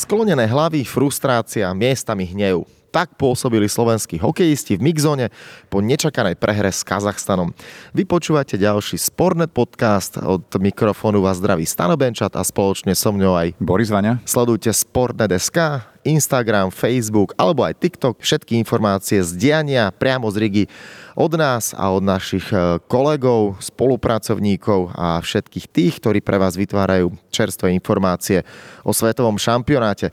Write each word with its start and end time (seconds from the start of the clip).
sklonené 0.00 0.48
hlavy, 0.48 0.80
frustrácia, 0.88 1.68
miestami 1.76 2.24
hnev. 2.24 2.64
Tak 2.90 3.14
pôsobili 3.14 3.70
slovenskí 3.70 4.18
hokejisti 4.18 4.74
v 4.74 4.90
mixzone 4.90 5.30
po 5.70 5.78
nečakanej 5.78 6.34
prehre 6.34 6.74
s 6.74 6.82
Kazachstanom. 6.82 7.54
Vy 7.94 8.02
počúvate 8.02 8.58
ďalší 8.58 8.98
Sportnet 8.98 9.54
podcast. 9.54 10.18
Od 10.18 10.42
mikrofónu 10.58 11.22
vás 11.22 11.38
zdraví 11.38 11.62
Stano 11.68 11.94
Benčat 11.94 12.34
a 12.34 12.42
spoločne 12.42 12.96
so 12.98 13.14
mňou 13.14 13.38
aj 13.38 13.48
Boris 13.62 13.94
Vania. 13.94 14.18
Sledujte 14.26 14.74
Sportnet.sk, 14.74 15.86
Instagram, 16.02 16.74
Facebook 16.74 17.30
alebo 17.38 17.62
aj 17.62 17.78
TikTok. 17.78 18.18
Všetky 18.18 18.58
informácie 18.58 19.22
z 19.22 19.38
diania 19.38 19.94
priamo 19.94 20.26
z 20.32 20.36
Rigi 20.42 20.64
od 21.14 21.32
nás 21.34 21.72
a 21.74 21.90
od 21.90 22.04
našich 22.04 22.46
e, 22.50 22.78
kolegov, 22.86 23.58
spolupracovníkov 23.62 24.94
a 24.94 25.18
všetkých 25.20 25.66
tých, 25.70 25.94
ktorí 26.02 26.18
pre 26.22 26.38
vás 26.38 26.54
vytvárajú 26.54 27.14
čerstvé 27.32 27.74
informácie 27.74 28.46
o 28.82 28.94
svetovom 28.94 29.38
šampionáte. 29.38 30.12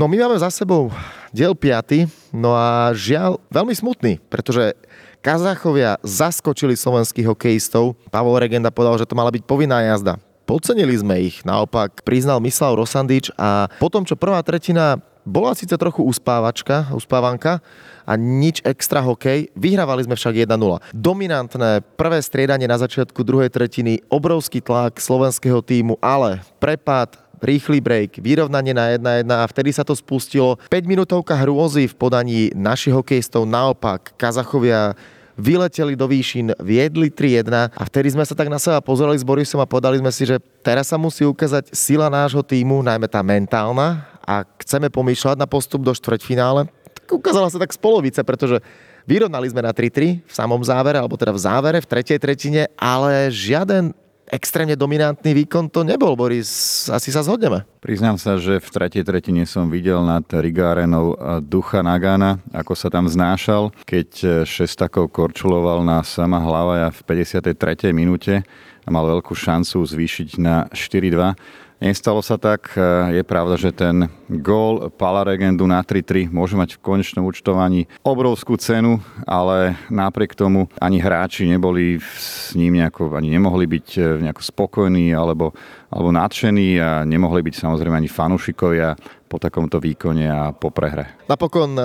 No 0.00 0.08
my 0.08 0.16
máme 0.24 0.40
za 0.40 0.48
sebou 0.48 0.88
diel 1.30 1.52
5, 1.52 2.34
no 2.34 2.56
a 2.56 2.90
žiaľ 2.96 3.38
veľmi 3.52 3.74
smutný, 3.76 4.18
pretože 4.32 4.74
Kazachovia 5.22 6.02
zaskočili 6.02 6.74
slovenských 6.74 7.30
hokejistov. 7.30 7.94
Pavol 8.10 8.42
Regenda 8.42 8.74
povedal, 8.74 8.98
že 8.98 9.06
to 9.06 9.14
mala 9.14 9.30
byť 9.30 9.46
povinná 9.46 9.78
jazda. 9.86 10.18
Podcenili 10.42 10.98
sme 10.98 11.22
ich, 11.22 11.46
naopak 11.46 12.02
priznal 12.02 12.42
Mislav 12.42 12.74
Rosandič 12.74 13.30
a 13.38 13.70
potom, 13.78 14.02
čo 14.02 14.18
prvá 14.18 14.42
tretina 14.42 14.98
bola 15.22 15.54
síce 15.54 15.74
trochu 15.78 16.02
uspávačka, 16.02 16.90
uspávanka 16.94 17.62
a 18.02 18.18
nič 18.18 18.58
extra 18.66 18.98
hokej, 18.98 19.54
vyhrávali 19.54 20.02
sme 20.02 20.18
však 20.18 20.46
1-0. 20.46 20.58
Dominantné 20.90 21.86
prvé 21.94 22.18
striedanie 22.18 22.66
na 22.66 22.78
začiatku 22.78 23.22
druhej 23.22 23.50
tretiny, 23.50 24.02
obrovský 24.10 24.58
tlak 24.58 24.98
slovenského 24.98 25.62
týmu, 25.62 25.94
ale 26.02 26.42
prepad, 26.58 27.14
rýchly 27.42 27.78
break, 27.82 28.18
vyrovnanie 28.22 28.74
na 28.74 28.94
1-1 28.98 29.26
a 29.30 29.46
vtedy 29.46 29.70
sa 29.74 29.86
to 29.86 29.94
spustilo. 29.94 30.58
5 30.70 30.86
minútovka 30.86 31.34
hrôzy 31.38 31.90
v 31.90 31.94
podaní 31.94 32.38
našich 32.54 32.94
hokejistov, 32.94 33.46
naopak 33.46 34.14
Kazachovia 34.18 34.94
vyleteli 35.32 35.96
do 35.96 36.06
výšin, 36.06 36.54
viedli 36.60 37.08
3-1 37.08 37.72
a 37.72 37.82
vtedy 37.88 38.12
sme 38.12 38.22
sa 38.22 38.36
tak 38.36 38.52
na 38.52 38.60
seba 38.60 38.84
pozerali 38.84 39.16
s 39.16 39.24
Borisom 39.24 39.58
a 39.64 39.66
podali 39.66 39.98
sme 39.98 40.12
si, 40.12 40.28
že 40.28 40.36
teraz 40.60 40.92
sa 40.92 41.00
musí 41.00 41.24
ukázať 41.24 41.72
sila 41.72 42.12
nášho 42.12 42.44
týmu, 42.44 42.84
najmä 42.84 43.08
tá 43.08 43.24
mentálna 43.24 44.11
a 44.22 44.46
chceme 44.62 44.88
pomýšľať 44.88 45.36
na 45.36 45.50
postup 45.50 45.82
do 45.82 45.92
štvrťfinále. 45.92 46.70
Tak 46.70 47.06
ukázala 47.10 47.50
sa 47.50 47.58
tak 47.58 47.74
z 47.74 47.82
polovice, 47.82 48.20
pretože 48.22 48.62
vyrovnali 49.04 49.50
sme 49.50 49.66
na 49.66 49.74
3-3 49.74 50.22
v 50.22 50.32
samom 50.32 50.62
závere, 50.62 51.02
alebo 51.02 51.18
teda 51.18 51.34
v 51.34 51.42
závere, 51.42 51.78
v 51.82 51.90
tretej 51.90 52.18
tretine, 52.22 52.70
ale 52.78 53.28
žiaden 53.34 53.90
extrémne 54.32 54.72
dominantný 54.72 55.44
výkon 55.44 55.68
to 55.68 55.84
nebol, 55.84 56.16
Boris. 56.16 56.48
Asi 56.88 57.12
sa 57.12 57.20
zhodneme. 57.20 57.68
Priznám 57.84 58.16
sa, 58.16 58.40
že 58.40 58.64
v 58.64 58.68
tretej 58.72 59.04
tretine 59.04 59.44
som 59.44 59.68
videl 59.68 60.00
nad 60.00 60.24
Rigárenou 60.24 61.12
ducha 61.44 61.84
Nagana, 61.84 62.40
ako 62.48 62.72
sa 62.72 62.88
tam 62.88 63.12
znášal, 63.12 63.76
keď 63.84 64.42
šestakov 64.48 65.12
korčuloval 65.12 65.84
na 65.84 66.00
sama 66.00 66.40
hlava 66.40 66.88
v 66.88 67.00
53. 67.28 67.92
minúte 67.92 68.40
a 68.82 68.88
mal 68.88 69.04
veľkú 69.04 69.36
šancu 69.36 69.84
zvýšiť 69.84 70.40
na 70.40 70.64
4-2. 70.72 71.36
Nestalo 71.82 72.22
sa 72.22 72.38
tak. 72.38 72.78
Je 73.10 73.26
pravda, 73.26 73.58
že 73.58 73.74
ten 73.74 74.06
gól 74.30 74.86
Pala 74.94 75.26
Regendu 75.26 75.66
na 75.66 75.82
3-3 75.82 76.30
môže 76.30 76.54
mať 76.54 76.78
v 76.78 76.82
konečnom 76.86 77.26
účtovaní 77.26 77.90
obrovskú 78.06 78.54
cenu, 78.54 79.02
ale 79.26 79.74
napriek 79.90 80.38
tomu 80.38 80.70
ani 80.78 81.02
hráči 81.02 81.42
neboli 81.50 81.98
s 81.98 82.54
ním 82.54 82.78
nejako, 82.78 83.18
ani 83.18 83.34
nemohli 83.34 83.66
byť 83.66 83.88
eh, 83.98 84.06
nejako 84.30 84.42
spokojní 84.46 85.10
alebo, 85.10 85.50
alebo 85.90 86.14
nadšení 86.14 86.78
a 86.78 87.02
nemohli 87.02 87.42
byť 87.50 87.66
samozrejme 87.66 87.98
ani 87.98 88.06
fanúšikovia 88.06 88.94
po 89.26 89.42
takomto 89.42 89.82
výkone 89.82 90.30
a 90.30 90.54
po 90.54 90.70
prehre. 90.70 91.18
Napokon 91.26 91.74
eh, 91.74 91.84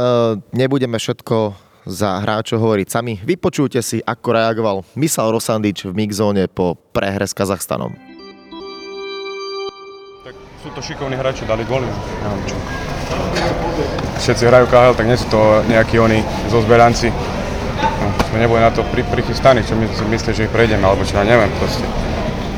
nebudeme 0.53 1.02
všetko 1.02 1.58
za 1.90 2.22
hráčov 2.22 2.62
hovoriť 2.62 2.88
sami. 2.94 3.18
Vypočujte 3.18 3.81
si, 3.81 3.97
ako 4.06 4.28
reagoval 4.29 4.78
Misal 4.94 5.34
Rosandič 5.34 5.90
v 5.90 5.97
mixzóne 5.97 6.46
po 6.46 6.78
prehre 6.94 7.25
s 7.25 7.34
Kazachstanom 7.34 8.06
sú 10.67 10.75
to 10.75 10.83
šikovní 10.83 11.16
hráči, 11.16 11.47
dali 11.47 11.63
góly. 11.63 11.88
Neviem 11.88 12.44
čo. 12.44 12.55
Všetci 14.19 14.44
hrajú 14.51 14.67
KHL, 14.67 15.00
tak 15.00 15.07
nie 15.07 15.16
sú 15.16 15.31
to 15.31 15.63
nejakí 15.72 15.95
oni 15.95 16.19
zo 16.51 16.59
zberanci. 16.59 17.07
No, 17.07 18.07
sme 18.28 18.44
neboli 18.44 18.59
na 18.59 18.67
to 18.67 18.83
pri, 18.91 19.07
prichystaní, 19.07 19.63
čo 19.63 19.79
my 19.79 19.88
si 19.88 20.03
myslí, 20.03 20.31
že 20.35 20.44
ich 20.44 20.51
prejdeme, 20.51 20.83
alebo 20.83 21.07
čo, 21.07 21.16
ja 21.16 21.23
neviem 21.23 21.47
proste. 21.55 21.88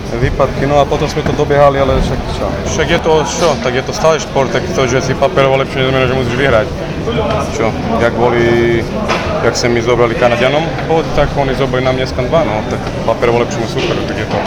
Výpadky, 0.09 0.65
no 0.65 0.81
a 0.81 0.89
potom 0.89 1.05
sme 1.05 1.21
to 1.21 1.37
dobiehali, 1.37 1.77
ale 1.77 2.01
však 2.01 2.17
čo. 2.33 2.45
Však 2.73 2.87
je 2.89 2.99
to 3.05 3.13
čo, 3.29 3.49
tak 3.61 3.77
je 3.77 3.83
to 3.85 3.93
stále 3.93 4.17
šport, 4.17 4.49
tak 4.49 4.65
to, 4.73 4.89
že 4.89 5.05
si 5.05 5.13
paperovo 5.13 5.61
lepšie 5.61 5.85
neznamená, 5.85 6.09
že 6.09 6.17
musíš 6.17 6.33
vyhrať. 6.33 6.67
Čo, 7.53 7.69
jak 8.01 8.13
boli, 8.17 8.81
jak 9.45 9.53
sa 9.53 9.69
mi 9.69 9.85
zobrali 9.85 10.17
Kanadianom, 10.17 10.65
tak 11.13 11.29
oni 11.37 11.53
zobrali 11.53 11.85
nám 11.85 12.01
dneska 12.01 12.25
dva, 12.25 12.41
no, 12.41 12.57
tak 12.73 12.81
paperovo 13.05 13.45
lepšiemu 13.45 13.69
super, 13.69 13.93
tak 14.09 14.17
je 14.17 14.25
to 14.25 14.37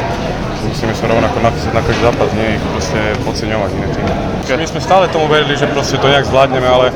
musíme 0.73 0.97
sa 0.97 1.05
rovnako 1.05 1.37
napísať 1.45 1.73
na 1.77 1.85
každý 1.85 2.01
zápas, 2.01 2.33
nie 2.33 2.57
ich 2.57 2.65
proste 2.73 3.01
podceňovať 3.29 3.71
iné 3.77 3.89
týmy. 3.93 4.13
My 4.57 4.67
sme 4.67 4.81
stále 4.81 5.05
tomu 5.13 5.29
verili, 5.29 5.53
že 5.53 5.69
proste 5.69 6.01
to 6.01 6.09
nejak 6.09 6.25
zvládneme, 6.25 6.65
ale 6.65 6.89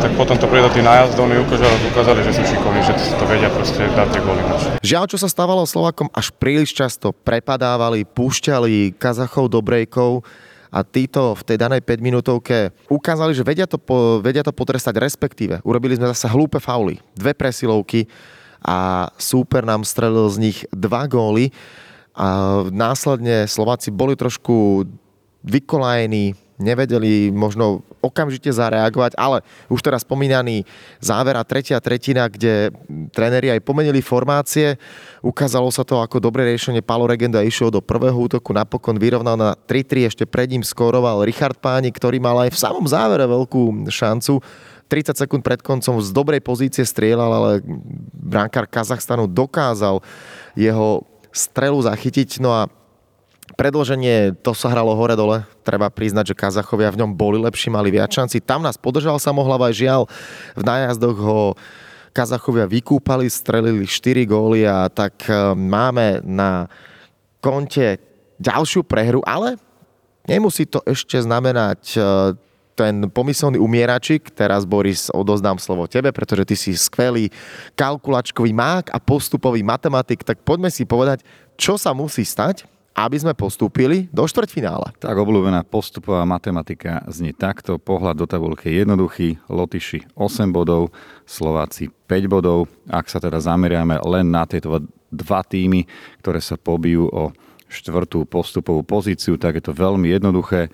tak 0.00 0.16
potom 0.16 0.40
to 0.40 0.48
príde 0.48 0.64
do 0.64 0.72
tých 0.72 0.86
nájazdov, 0.88 1.28
oni 1.28 1.42
ukázali, 1.44 1.74
ukázali, 1.92 2.20
že 2.24 2.32
sú 2.40 2.42
šikovní, 2.48 2.80
že 2.80 2.94
to 2.96 3.24
vedia 3.28 3.52
proste 3.52 3.84
dať 3.92 4.08
tie 4.16 4.20
góly. 4.24 4.40
Žiaľ, 4.80 5.04
čo 5.12 5.18
sa 5.20 5.28
stávalo 5.28 5.68
Slovakom, 5.68 6.08
až 6.16 6.32
príliš 6.32 6.72
často 6.72 7.12
prepadávali, 7.12 8.08
púšťali 8.08 8.96
Kazachov 8.96 9.52
do 9.52 9.60
brejkov 9.60 10.24
a 10.72 10.80
títo 10.80 11.36
v 11.36 11.42
tej 11.44 11.56
danej 11.60 11.84
5 11.84 12.00
minútovke 12.00 12.72
ukázali, 12.88 13.36
že 13.36 13.44
vedia 13.44 13.68
to, 13.68 13.76
po, 13.76 14.24
vedia 14.24 14.40
to 14.40 14.56
potrestať, 14.56 14.96
respektíve 14.96 15.60
urobili 15.68 16.00
sme 16.00 16.08
zase 16.14 16.32
hlúpe 16.32 16.62
fauly, 16.62 16.96
dve 17.12 17.36
presilovky 17.36 18.08
a 18.62 19.08
súper 19.20 19.62
nám 19.66 19.84
strelil 19.84 20.26
z 20.30 20.38
nich 20.40 20.58
dva 20.70 21.04
góly. 21.10 21.50
A 22.18 22.28
následne 22.74 23.46
Slováci 23.46 23.94
boli 23.94 24.18
trošku 24.18 24.82
vykolajení, 25.46 26.34
nevedeli 26.58 27.30
možno 27.30 27.86
okamžite 28.02 28.50
zareagovať, 28.50 29.14
ale 29.14 29.46
už 29.70 29.78
teraz 29.78 30.02
spomínaný 30.02 30.66
záver 30.98 31.38
a 31.38 31.46
tretia 31.46 31.78
tretina, 31.78 32.26
kde 32.26 32.74
tréneri 33.14 33.54
aj 33.54 33.62
pomenili 33.62 34.02
formácie, 34.02 34.74
ukázalo 35.22 35.70
sa 35.70 35.86
to 35.86 36.02
ako 36.02 36.18
dobré 36.18 36.42
riešenie. 36.50 36.82
Palo 36.82 37.06
Regenda 37.06 37.46
išiel 37.46 37.70
do 37.70 37.78
prvého 37.78 38.18
útoku, 38.18 38.50
napokon 38.50 38.98
vyrovnal 38.98 39.38
na 39.38 39.54
3-3, 39.54 40.10
ešte 40.10 40.24
pred 40.26 40.50
ním 40.50 40.66
skoroval 40.66 41.22
Richard 41.22 41.62
Páni, 41.62 41.94
ktorý 41.94 42.18
mal 42.18 42.34
aj 42.42 42.50
v 42.50 42.58
samom 42.58 42.82
závere 42.90 43.30
veľkú 43.30 43.86
šancu. 43.86 44.42
30 44.90 45.20
sekúnd 45.20 45.42
pred 45.44 45.60
koncom 45.62 46.00
z 46.02 46.10
dobrej 46.10 46.42
pozície 46.42 46.82
strieľal, 46.82 47.30
ale 47.30 47.52
brankár 48.10 48.66
Kazachstanu 48.66 49.28
dokázal 49.28 50.00
jeho 50.56 51.04
strelu 51.38 51.78
zachytiť. 51.78 52.42
No 52.42 52.50
a 52.50 52.66
predloženie, 53.54 54.34
to 54.42 54.52
sa 54.52 54.68
hralo 54.74 54.92
hore-dole. 54.98 55.46
Treba 55.62 55.88
priznať, 55.88 56.34
že 56.34 56.38
Kazachovia 56.38 56.90
v 56.90 57.06
ňom 57.06 57.14
boli 57.14 57.38
lepší, 57.38 57.70
mali 57.70 57.94
viac 57.94 58.10
šanci. 58.10 58.42
Tam 58.42 58.60
nás 58.60 58.74
podržal 58.74 59.16
samohlava, 59.22 59.70
žiaľ, 59.70 60.10
v 60.58 60.62
nájazdoch 60.66 61.16
ho 61.16 61.40
Kazachovia 62.12 62.66
vykúpali, 62.66 63.30
strelili 63.30 63.86
4 63.86 64.26
góly 64.26 64.66
a 64.66 64.90
tak 64.90 65.22
e, 65.30 65.54
máme 65.54 66.24
na 66.26 66.66
konte 67.38 68.02
ďalšiu 68.42 68.82
prehru, 68.82 69.22
ale 69.22 69.54
nemusí 70.26 70.66
to 70.66 70.82
ešte 70.82 71.14
znamenať 71.14 71.94
e, 71.94 72.00
ten 72.78 73.10
pomyselný 73.10 73.58
umieračik, 73.58 74.30
teraz 74.30 74.62
Boris 74.62 75.10
odozdám 75.10 75.58
slovo 75.58 75.90
tebe, 75.90 76.14
pretože 76.14 76.46
ty 76.46 76.54
si 76.54 76.78
skvelý 76.78 77.26
kalkulačkový 77.74 78.54
mák 78.54 78.94
a 78.94 79.02
postupový 79.02 79.66
matematik, 79.66 80.22
tak 80.22 80.46
poďme 80.46 80.70
si 80.70 80.86
povedať, 80.86 81.26
čo 81.58 81.74
sa 81.74 81.90
musí 81.90 82.22
stať, 82.22 82.62
aby 82.98 83.14
sme 83.18 83.34
postúpili 83.34 84.10
do 84.10 84.26
štvrťfinále. 84.26 84.98
Tak 84.98 85.14
obľúbená 85.14 85.62
postupová 85.62 86.26
matematika 86.26 87.06
znie 87.06 87.30
takto. 87.30 87.78
Pohľad 87.78 88.18
do 88.18 88.26
tabulky 88.26 88.74
je 88.74 88.82
jednoduchý. 88.82 89.28
Lotyši 89.46 90.18
8 90.18 90.50
bodov, 90.50 90.90
Slováci 91.22 91.94
5 92.10 92.26
bodov. 92.26 92.66
Ak 92.90 93.06
sa 93.06 93.22
teda 93.22 93.38
zameriame 93.38 94.02
len 94.02 94.26
na 94.26 94.42
tieto 94.50 94.82
dva 95.14 95.46
týmy, 95.46 95.86
ktoré 96.18 96.42
sa 96.42 96.58
pobijú 96.58 97.06
o 97.06 97.30
štvrtú 97.70 98.26
postupovú 98.26 98.82
pozíciu, 98.82 99.38
tak 99.38 99.62
je 99.62 99.70
to 99.70 99.76
veľmi 99.76 100.10
jednoduché. 100.10 100.66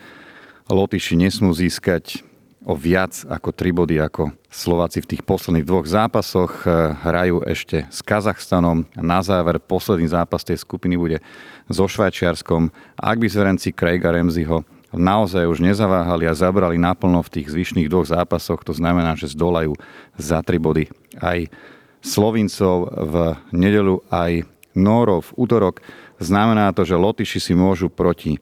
Lotyši 0.65 1.21
nesmú 1.21 1.53
získať 1.53 2.25
o 2.65 2.73
viac 2.73 3.13
ako 3.29 3.53
3 3.53 3.77
body 3.77 4.01
ako 4.01 4.33
Slováci 4.49 5.05
v 5.05 5.13
tých 5.13 5.23
posledných 5.29 5.69
dvoch 5.69 5.85
zápasoch. 5.85 6.65
Eh, 6.65 6.97
hrajú 7.05 7.45
ešte 7.45 7.85
s 7.93 8.01
Kazachstanom. 8.01 8.89
Na 8.97 9.21
záver 9.21 9.61
posledný 9.61 10.09
zápas 10.09 10.41
tej 10.41 10.57
skupiny 10.57 10.97
bude 10.97 11.21
so 11.69 11.85
Švajčiarskom. 11.85 12.73
Ak 12.97 13.21
by 13.21 13.29
zverenci 13.29 13.77
Craiga 13.77 14.09
Remziho 14.17 14.65
naozaj 14.97 15.45
už 15.45 15.61
nezaváhali 15.61 16.25
a 16.25 16.33
zabrali 16.33 16.81
naplno 16.81 17.21
v 17.21 17.33
tých 17.37 17.53
zvyšných 17.53 17.93
dvoch 17.93 18.09
zápasoch, 18.09 18.65
to 18.65 18.73
znamená, 18.73 19.21
že 19.21 19.37
zdolajú 19.37 19.77
za 20.17 20.41
3 20.41 20.57
body 20.57 20.89
aj 21.21 21.53
Slovincov 22.01 22.89
v 22.89 23.37
nedelu, 23.53 24.01
aj 24.09 24.49
Nórov 24.73 25.29
v 25.29 25.45
útorok. 25.45 25.85
Znamená 26.25 26.73
to, 26.73 26.89
že 26.89 26.97
Lotyši 26.97 27.37
si 27.37 27.53
môžu 27.53 27.93
proti 27.93 28.41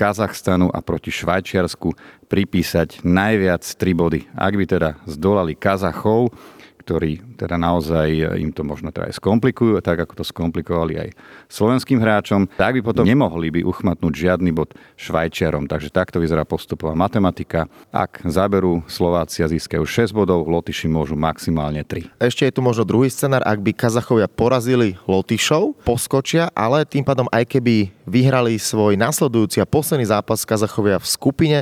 Kazachstanu 0.00 0.72
a 0.72 0.80
proti 0.80 1.12
Švajčiarsku 1.12 1.92
pripísať 2.32 3.04
najviac 3.04 3.60
3 3.60 3.92
body. 3.92 4.24
Ak 4.32 4.56
by 4.56 4.64
teda 4.64 4.96
zdolali 5.04 5.52
Kazachov, 5.52 6.32
ktorí 6.80 7.36
teda 7.36 7.60
naozaj 7.60 8.08
e, 8.08 8.24
im 8.40 8.50
to 8.50 8.64
možno 8.64 8.88
teda 8.88 9.12
aj 9.12 9.20
skomplikujú, 9.20 9.76
tak 9.84 10.00
ako 10.02 10.20
to 10.20 10.24
skomplikovali 10.24 10.96
aj 10.96 11.08
slovenským 11.52 12.00
hráčom, 12.00 12.48
tak 12.56 12.80
by 12.80 12.80
potom 12.80 13.04
nemohli 13.04 13.52
by 13.52 13.60
uchmatnúť 13.62 14.12
žiadny 14.16 14.50
bod 14.56 14.72
Švajčiarom. 14.96 15.68
Takže 15.68 15.92
takto 15.92 16.18
vyzerá 16.18 16.48
postupová 16.48 16.96
matematika. 16.96 17.68
Ak 17.92 18.24
zaberú 18.24 18.80
Slovácia 18.88 19.44
získajú 19.44 19.84
6 19.84 20.16
bodov, 20.16 20.48
Lotyši 20.48 20.88
môžu 20.88 21.14
maximálne 21.14 21.84
3. 21.84 22.16
Ešte 22.16 22.48
je 22.48 22.56
tu 22.56 22.60
možno 22.64 22.88
druhý 22.88 23.12
scenár, 23.12 23.44
ak 23.44 23.60
by 23.60 23.76
Kazachovia 23.76 24.26
porazili 24.26 24.96
Lotyšov, 25.04 25.76
poskočia, 25.84 26.48
ale 26.56 26.88
tým 26.88 27.04
pádom 27.04 27.28
aj 27.28 27.44
keby 27.46 27.92
vyhrali 28.08 28.56
svoj 28.56 28.96
nasledujúci 28.96 29.60
a 29.62 29.68
posledný 29.68 30.08
zápas 30.08 30.42
Kazachovia 30.48 30.98
v 30.98 31.06
skupine, 31.06 31.58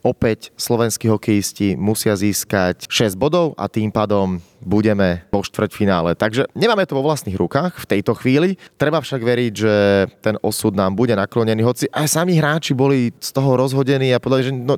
opäť 0.00 0.52
slovenskí 0.56 1.08
hokejisti 1.08 1.76
musia 1.76 2.16
získať 2.16 2.88
6 2.88 3.16
bodov 3.16 3.52
a 3.56 3.68
tým 3.68 3.92
pádom 3.92 4.40
budeme 4.60 5.24
vo 5.32 5.40
štvrťfinále. 5.40 6.16
Takže 6.16 6.48
nemáme 6.52 6.84
to 6.84 6.96
vo 6.96 7.04
vlastných 7.04 7.36
rukách 7.36 7.80
v 7.80 7.88
tejto 7.96 8.12
chvíli. 8.16 8.60
Treba 8.76 9.00
však 9.00 9.20
veriť, 9.20 9.52
že 9.52 9.74
ten 10.20 10.36
osud 10.44 10.76
nám 10.76 10.96
bude 10.96 11.16
naklonený, 11.16 11.64
hoci 11.64 11.88
aj 11.92 12.06
sami 12.08 12.36
hráči 12.36 12.76
boli 12.76 13.12
z 13.16 13.30
toho 13.32 13.56
rozhodení 13.56 14.12
a 14.12 14.20
povedali, 14.20 14.52
že 14.52 14.54
no, 14.56 14.76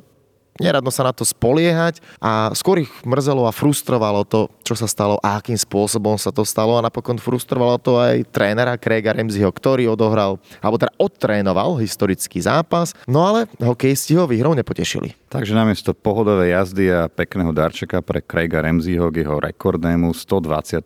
neradno 0.61 0.93
sa 0.93 1.07
na 1.07 1.13
to 1.15 1.25
spoliehať 1.25 2.03
a 2.21 2.53
skôr 2.53 2.85
ich 2.85 2.91
mrzelo 3.07 3.49
a 3.49 3.55
frustrovalo 3.55 4.27
to, 4.27 4.51
čo 4.63 4.79
sa 4.79 4.87
stalo 4.87 5.19
a 5.19 5.37
akým 5.37 5.59
spôsobom 5.59 6.15
sa 6.15 6.31
to 6.31 6.47
stalo 6.47 6.79
a 6.79 6.85
napokon 6.87 7.19
frustrovalo 7.19 7.75
to 7.77 7.99
aj 7.99 8.23
trénera 8.31 8.79
Craiga 8.79 9.11
Remziho, 9.11 9.51
ktorý 9.51 9.91
odohral, 9.91 10.39
alebo 10.63 10.79
teda 10.79 10.95
odtrénoval 10.95 11.77
historický 11.83 12.39
zápas, 12.39 12.95
no 13.03 13.27
ale 13.27 13.51
hokejisti 13.59 14.15
ho 14.15 14.23
výhrou 14.23 14.55
nepotešili. 14.55 15.19
Takže 15.27 15.57
namiesto 15.57 15.97
pohodovej 15.97 16.53
jazdy 16.53 16.85
a 16.93 17.09
pekného 17.09 17.49
darčeka 17.51 18.05
pre 18.05 18.21
Craiga 18.21 18.61
Remziho 18.61 19.09
k 19.09 19.25
jeho 19.25 19.41
rekordnému 19.41 20.13
123. 20.13 20.85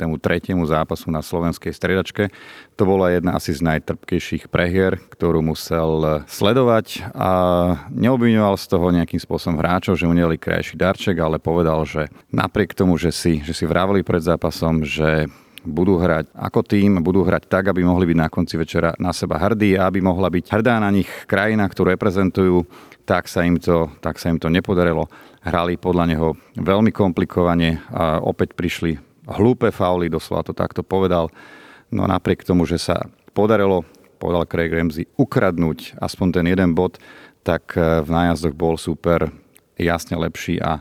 zápasu 0.63 1.11
na 1.11 1.19
slovenskej 1.19 1.75
stredačke, 1.75 2.31
to 2.79 2.83
bola 2.87 3.11
jedna 3.11 3.35
asi 3.35 3.51
z 3.51 3.59
najtrpkejších 3.61 4.47
prehier, 4.47 4.95
ktorú 5.11 5.43
musel 5.43 6.23
sledovať 6.31 7.11
a 7.11 7.31
neobviňoval 7.91 8.55
z 8.55 8.65
toho 8.71 8.87
nejakým 8.95 9.19
spôsobom 9.19 9.59
hráčov, 9.59 9.99
že 9.99 10.07
uneli 10.07 10.39
krajší 10.39 10.79
darček, 10.79 11.19
ale 11.19 11.43
povedal, 11.43 11.83
že 11.83 12.07
napriek 12.31 12.71
tomu, 12.71 12.95
že 12.95 13.11
si, 13.11 13.43
že 13.43 13.51
si 13.51 13.66
vraveli 13.67 14.01
pred 14.01 14.23
zápasom, 14.23 14.87
že 14.87 15.27
budú 15.67 15.99
hrať 15.99 16.31
ako 16.31 16.63
tým, 16.63 17.03
budú 17.03 17.27
hrať 17.27 17.51
tak, 17.51 17.67
aby 17.67 17.83
mohli 17.83 18.07
byť 18.07 18.17
na 18.17 18.31
konci 18.31 18.55
večera 18.55 18.95
na 19.03 19.11
seba 19.11 19.35
hrdí 19.35 19.75
a 19.75 19.91
aby 19.91 19.99
mohla 19.99 20.31
byť 20.31 20.47
hrdá 20.47 20.79
na 20.79 20.87
nich 20.87 21.11
krajina, 21.27 21.67
ktorú 21.67 21.91
reprezentujú, 21.91 22.63
tak 23.03 23.27
sa 23.27 23.43
im 23.43 23.59
to, 23.59 23.91
tak 23.99 24.15
sa 24.15 24.31
im 24.31 24.39
to 24.39 24.47
nepodarilo. 24.47 25.11
Hrali 25.43 25.75
podľa 25.75 26.05
neho 26.07 26.27
veľmi 26.55 26.95
komplikovane 26.95 27.83
a 27.91 28.23
opäť 28.23 28.55
prišli 28.55 28.95
hlúpe 29.27 29.75
fauly, 29.75 30.07
doslova 30.07 30.47
to 30.47 30.55
takto 30.55 30.87
povedal. 30.87 31.27
No 31.91 32.07
napriek 32.07 32.47
tomu, 32.47 32.63
že 32.63 32.79
sa 32.79 33.03
podarilo, 33.35 33.83
povedal 34.19 34.47
Craig 34.47 34.71
Ramsey, 34.71 35.07
ukradnúť 35.19 35.99
aspoň 35.99 36.27
ten 36.39 36.45
jeden 36.47 36.71
bod, 36.75 36.99
tak 37.43 37.75
v 37.79 38.07
nájazdoch 38.07 38.55
bol 38.55 38.79
super 38.79 39.31
jasne 39.79 40.15
lepší 40.15 40.59
a 40.63 40.79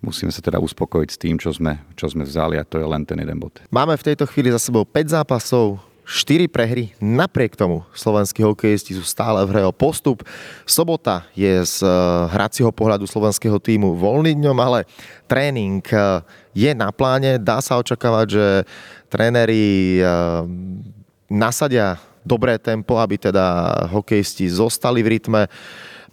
musíme 0.00 0.32
sa 0.32 0.44
teda 0.44 0.60
uspokojiť 0.60 1.08
s 1.12 1.18
tým, 1.18 1.36
čo 1.36 1.50
sme, 1.52 1.80
čo 1.96 2.06
sme 2.10 2.22
vzali 2.26 2.60
a 2.60 2.64
to 2.64 2.80
je 2.80 2.86
len 2.86 3.02
ten 3.02 3.18
jeden 3.20 3.38
bod. 3.40 3.60
Máme 3.72 3.96
v 3.96 4.06
tejto 4.12 4.28
chvíli 4.28 4.52
za 4.52 4.60
sebou 4.60 4.84
5 4.84 5.16
zápasov, 5.16 5.80
4 6.06 6.46
prehry. 6.46 6.94
Napriek 7.02 7.58
tomu 7.58 7.82
slovenskí 7.90 8.38
hokejisti 8.46 8.94
sú 8.94 9.02
stále 9.02 9.42
v 9.42 9.50
hre 9.50 9.62
o 9.66 9.74
postup. 9.74 10.22
Sobota 10.62 11.26
je 11.34 11.66
z 11.66 11.82
eh, 11.82 11.90
hracieho 12.30 12.70
pohľadu 12.70 13.10
slovenského 13.10 13.58
týmu 13.58 13.98
voľný 13.98 14.38
dňom, 14.38 14.58
ale 14.62 14.86
tréning 15.26 15.82
eh, 15.90 16.22
je 16.54 16.70
na 16.78 16.94
pláne. 16.94 17.42
Dá 17.42 17.58
sa 17.58 17.82
očakávať, 17.82 18.26
že 18.30 18.46
tréneri 19.10 19.98
eh, 19.98 20.06
nasadia 21.26 21.98
dobré 22.22 22.54
tempo, 22.62 23.02
aby 23.02 23.18
teda 23.18 23.74
hokejisti 23.90 24.46
zostali 24.46 25.02
v 25.02 25.18
rytme. 25.18 25.50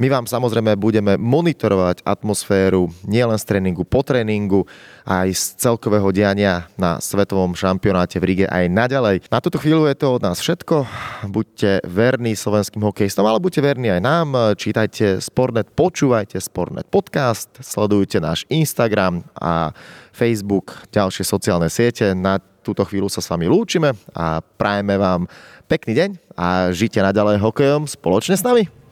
My 0.03 0.11
vám 0.11 0.27
samozrejme 0.27 0.75
budeme 0.75 1.15
monitorovať 1.15 2.03
atmosféru 2.03 2.91
nielen 3.07 3.39
z 3.39 3.47
tréningu 3.47 3.87
po 3.87 4.03
tréningu, 4.03 4.67
aj 5.07 5.31
z 5.31 5.43
celkového 5.63 6.11
diania 6.11 6.67
na 6.75 6.99
svetovom 6.99 7.55
šampionáte 7.55 8.19
v 8.19 8.27
Ríge 8.27 8.45
aj 8.51 8.67
naďalej. 8.67 9.23
Na 9.31 9.39
túto 9.39 9.63
chvíľu 9.63 9.87
je 9.87 9.95
to 9.95 10.19
od 10.19 10.27
nás 10.27 10.43
všetko. 10.43 10.83
Buďte 11.31 11.87
verní 11.87 12.35
slovenským 12.35 12.83
hokejistom, 12.83 13.23
ale 13.23 13.39
buďte 13.39 13.63
verní 13.63 13.95
aj 13.95 14.03
nám. 14.03 14.27
Čítajte 14.59 15.23
Sportnet, 15.23 15.71
počúvajte 15.71 16.35
Sportnet 16.43 16.91
podcast, 16.91 17.55
sledujte 17.63 18.19
náš 18.19 18.43
Instagram 18.51 19.23
a 19.39 19.71
Facebook, 20.11 20.83
ďalšie 20.91 21.23
sociálne 21.23 21.71
siete. 21.71 22.11
Na 22.11 22.43
túto 22.43 22.83
chvíľu 22.83 23.07
sa 23.07 23.23
s 23.23 23.31
vami 23.31 23.47
lúčime 23.47 23.95
a 24.11 24.43
prajeme 24.43 24.99
vám 24.99 25.31
pekný 25.71 25.95
deň 25.95 26.09
a 26.35 26.75
žite 26.75 26.99
naďalej 26.99 27.39
hokejom 27.39 27.87
spoločne 27.87 28.35
s 28.35 28.43
nami. 28.43 28.82